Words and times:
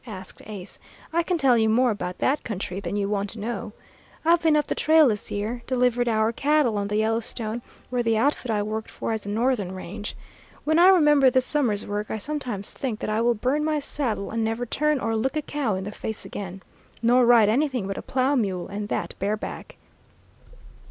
asked 0.07 0.41
Ace. 0.47 0.79
"I 1.13 1.21
can 1.21 1.37
tell 1.37 1.55
you 1.59 1.69
more 1.69 1.91
about 1.91 2.17
that 2.17 2.43
country 2.43 2.79
than 2.79 2.95
you 2.95 3.07
want 3.07 3.29
to 3.29 3.39
know. 3.39 3.71
I've 4.25 4.41
been 4.41 4.55
up 4.55 4.65
the 4.65 4.73
trail 4.73 5.07
this 5.09 5.29
year; 5.29 5.61
delivered 5.67 6.07
our 6.09 6.31
cattle 6.31 6.79
on 6.79 6.87
the 6.87 6.95
Yellowstone, 6.95 7.61
where 7.91 8.01
the 8.01 8.17
outfit 8.17 8.49
I 8.49 8.63
worked 8.63 8.89
for 8.89 9.11
has 9.11 9.27
a 9.27 9.29
northern 9.29 9.73
range. 9.75 10.17
When 10.63 10.79
I 10.79 10.87
remember 10.87 11.29
this 11.29 11.45
summer's 11.45 11.85
work, 11.85 12.09
I 12.09 12.17
sometimes 12.17 12.73
think 12.73 12.99
that 12.99 13.11
I 13.11 13.21
will 13.21 13.35
burn 13.35 13.63
my 13.63 13.77
saddle 13.77 14.31
and 14.31 14.43
never 14.43 14.65
turn 14.65 14.99
or 14.99 15.15
look 15.15 15.35
a 15.37 15.41
cow 15.43 15.75
in 15.75 15.83
the 15.83 15.91
face 15.91 16.25
again, 16.25 16.63
nor 17.03 17.23
ride 17.23 17.47
anything 17.47 17.85
but 17.85 17.99
a 17.99 18.01
plow 18.01 18.33
mule 18.33 18.67
and 18.69 18.87
that 18.89 19.13
bareback. 19.19 19.77